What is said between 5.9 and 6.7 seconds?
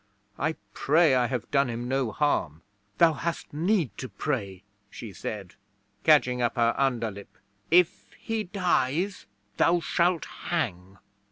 catching up